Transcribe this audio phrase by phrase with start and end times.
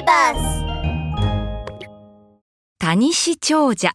[0.00, 0.64] ビバス
[2.78, 3.92] 谷氏長者。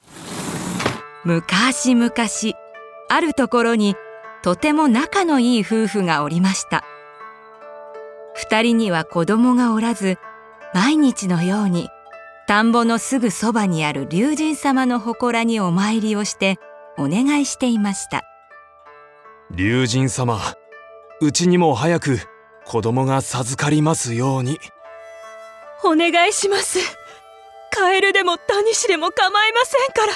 [1.24, 2.14] 昔々
[3.10, 3.96] あるところに
[4.44, 6.84] とても仲のいい夫婦がおりました。
[8.36, 10.18] 二人には子供がおらず
[10.76, 11.90] 毎日のように
[12.48, 16.58] 田んぼのすぐそばにある龍神様の祠にお参りをして
[17.00, 18.22] お願いしていました。
[19.50, 20.40] 龍神様
[21.22, 22.20] うちにも早く
[22.66, 24.60] 子供が授かりますように
[25.88, 26.80] お願いします。
[27.72, 30.14] カエルでもタニシでも構いませんから。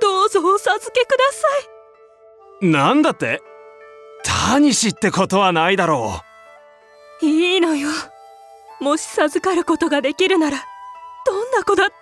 [0.00, 1.46] どうぞお授けくださ
[2.62, 2.66] い。
[2.66, 3.40] なんだって？
[4.22, 6.22] タニシってことはないだろ
[7.22, 7.26] う。
[7.26, 7.88] いいのよ。
[8.80, 10.64] もし授かることができるなら
[11.26, 11.94] どんな子だって。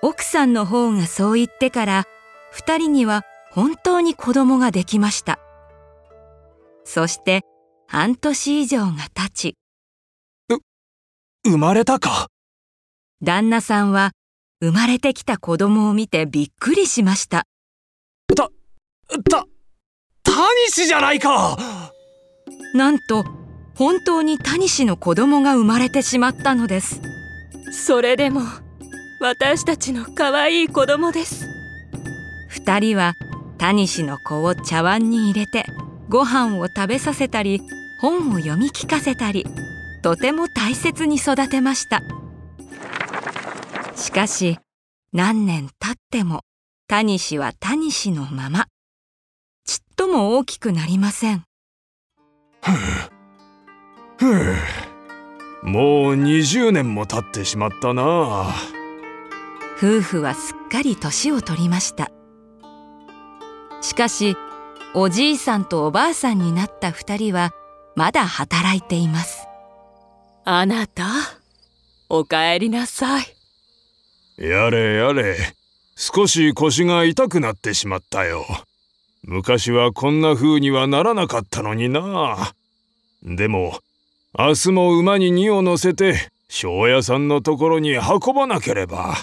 [0.00, 2.04] 奥さんの方がそう言ってから
[2.52, 5.38] 二人には本当に子供ができました。
[6.84, 7.42] そして
[7.86, 9.57] 半年以上が経ちう
[11.44, 12.28] 生まれたか？
[13.22, 14.12] 旦那さんは
[14.60, 17.44] 生まれてきた子供を見てびっくりしました。
[18.34, 18.50] た
[19.22, 19.46] た
[20.24, 21.56] タニシじゃないか！
[22.74, 23.24] なんと
[23.76, 27.00] 本当にタニシの子供が生まれてしまったのです。
[27.72, 28.42] それでも
[29.20, 31.46] 私たちの可愛い子供です。
[32.48, 33.14] 二人は
[33.58, 35.64] タニシの子を茶碗に入れて
[36.08, 37.60] ご飯を食べさせたり
[38.00, 39.46] 本を読み聞かせたり
[40.08, 42.00] とても大切に育てました。
[43.94, 44.56] しかし
[45.12, 46.40] 何年経っても
[46.88, 48.68] タニシはタニシのまま。
[49.66, 51.44] ちっとも大きくなりません。
[52.62, 52.74] ふう
[54.16, 54.56] ふう
[55.62, 58.54] もう20年も経ってしまったな。
[59.76, 62.10] 夫婦はすっかり年を取りました。
[63.82, 64.38] しかし
[64.94, 67.50] おじいさんとおばあさんになった二人は
[67.94, 69.37] まだ働いています
[70.50, 71.04] あなた
[72.08, 73.26] おかえりなさい。
[74.38, 75.36] やれやれ。
[75.94, 78.46] 少し腰が痛くなってしまったよ。
[79.22, 82.54] 昔はこんな風にはならなかったのにな。
[83.22, 83.78] でも
[84.38, 89.16] 明日も馬に荷を乗せて庄屋さんのところに運ばなければ。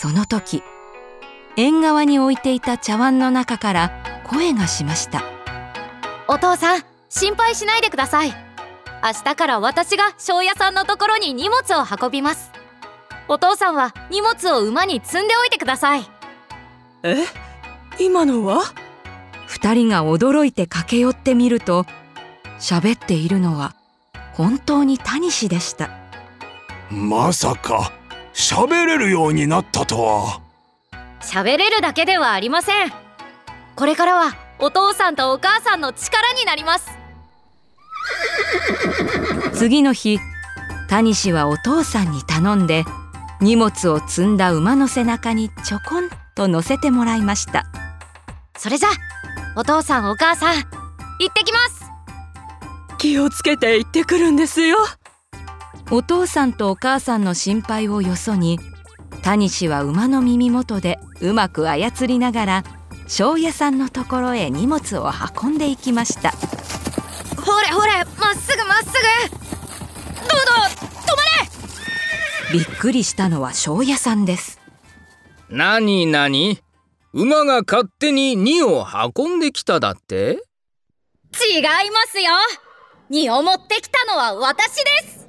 [0.00, 0.62] その時
[1.56, 5.24] 縁側に置いていた茶碗の中から声がしました。
[6.28, 8.49] お父さん心配しないでください
[9.02, 12.52] 明日から私が庄屋さんのところに荷物を運びます。
[13.28, 16.02] お父さんは荷物を馬に積んでおいてください。
[17.02, 17.24] え？
[17.98, 18.62] 今のは？
[19.46, 21.86] 二人が驚いて駆け寄ってみると
[22.58, 23.74] 喋っているのは
[24.34, 25.90] 本当にタニシでした。
[26.90, 27.92] まさか
[28.34, 30.40] 喋れるようになったとは。
[31.20, 32.92] 喋れるだけではありません。
[33.76, 36.90] これからはお父さんとお母さんの力になります
[39.54, 40.18] 次の日
[40.88, 42.84] タニシはお父さんに頼んで
[43.40, 47.64] 荷物を積んだ馬の背中にちょこんと乗せてもらいました。
[48.56, 48.88] それじゃ
[49.56, 50.64] お父さんお母さん行っ
[51.32, 51.84] てきます。
[52.98, 54.76] 気をつけて行ってくるんですよ。
[55.90, 58.60] お父さんとお母さんの心配をよそに
[59.22, 62.64] タニシは馬の耳元でうまく操りながら
[63.08, 65.10] 庄屋さんのところへ荷物を
[65.42, 66.32] 運んでいきました
[69.00, 69.36] ぐ。
[69.36, 71.22] どうぞ止ま
[72.52, 72.58] れ。
[72.58, 74.60] びっくりしたのは庄屋さんです。
[75.48, 76.60] なになに
[77.12, 80.38] 馬が勝手に荷を運んできただって？
[81.32, 82.30] 違いますよ。
[83.08, 85.28] 荷を持ってきたのは私です。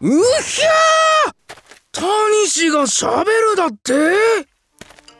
[0.00, 1.34] うひゃー！
[1.92, 2.02] タ
[2.42, 4.46] ニシがしゃべるだって？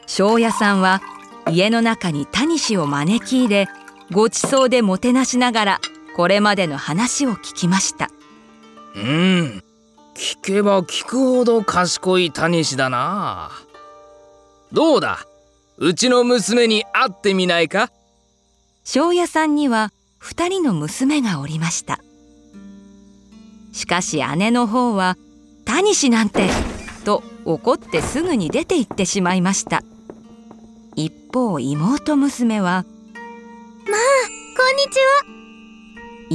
[0.07, 1.03] 庄屋さんは
[1.51, 3.69] 家の中にタニシを招き入れ
[4.13, 5.81] ごちそうでもてなしながら
[6.17, 8.09] これまでの話を聞きました。
[8.95, 9.63] うん。
[10.15, 13.51] 聞けば聞くほど賢いタニシだな。
[14.73, 15.19] どうだ？
[15.77, 17.91] うちの娘に会ってみないか？
[18.83, 22.01] 庄屋さんには2人の娘がおりました。
[23.75, 25.19] しかし姉の方は
[25.67, 26.49] 「タニシなんて!」
[27.05, 29.83] と怒ってすぐに出て行ってしまいました。
[30.95, 32.87] 一方妹娘は
[33.85, 34.01] 「まあ
[34.57, 35.26] こんにちは」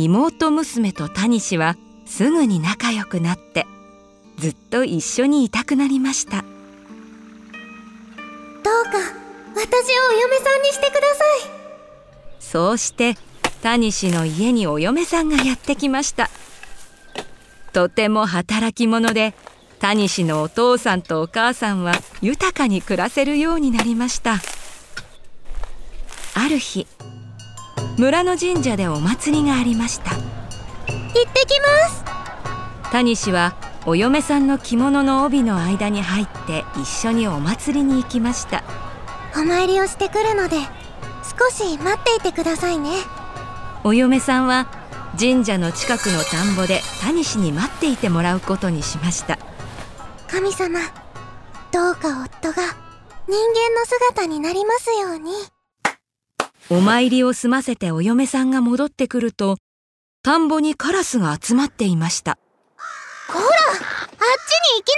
[0.03, 3.67] 妹娘とタニシはすぐに仲良くなって
[4.37, 6.41] ずっと一緒にいたくなりました。
[6.41, 6.45] ど
[8.81, 8.97] うか
[9.55, 11.51] 私をお嫁さんにしてください。
[12.39, 13.15] そうして
[13.61, 16.29] タニシの家にお嫁さんがやってきました。
[17.73, 19.33] とても働き者で
[19.79, 24.39] タニシのお父さんとお母さんは豊かに暮らせるようになりました。
[26.33, 26.87] ある日
[27.97, 30.11] 村の神社でお祭りがありました。
[30.11, 30.21] 行っ
[31.33, 32.03] てきます。
[32.91, 33.55] タニシは
[33.85, 38.63] お嫁さんの着物の帯の間に入って一緒にお祭りに行きました。
[39.35, 40.57] お参りをしてくるので
[41.39, 42.91] 少し待っていてくださいね。
[43.83, 44.67] お嫁さんは
[45.19, 49.39] 神社の近くの田んぼでタニシに待っていてもらうことにしました。
[50.27, 50.79] 神様
[51.71, 52.63] どうか夫が
[53.27, 55.31] 人間の姿になりますように
[56.69, 59.57] お参りを済ませてお嫁さんが戻ってくると
[60.23, 62.37] 田んぼにカラスが集まっていました。
[63.27, 64.89] こらあっちに行き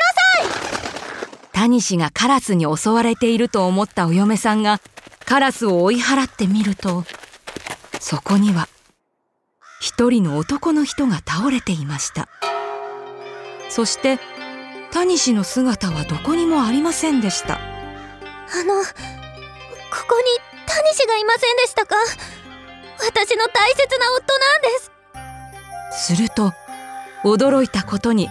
[0.41, 1.49] なさい！
[1.53, 4.81] タニシがカラスに襲われていると思ったお嫁さんが
[5.25, 7.05] カラスを追い払ってみると
[7.99, 8.67] そこには
[9.79, 12.27] 一人の男の人が倒れていました。
[13.69, 14.19] そして
[14.91, 17.55] タニシの姿はどこにもありませんでした。
[17.55, 17.59] あ
[18.63, 18.87] のこ
[20.07, 20.21] こ
[20.52, 21.95] にタニシがいませんでしたか？
[22.97, 24.91] 私の大切な夫なんです。
[26.07, 26.51] すると
[27.23, 28.27] 驚いたことに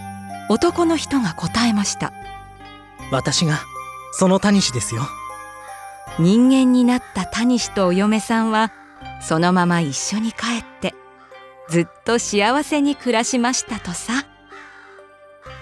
[0.48, 2.12] 男の人が答えました。
[3.12, 3.60] 私が
[4.12, 5.02] そのタニシですよ。
[6.18, 8.72] 人間になったタニシとお嫁さんは
[9.20, 10.94] そのまま一緒に帰って
[11.68, 14.24] ずっと幸せに暮らしましたとさ。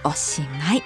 [0.02, 0.82] おしまい。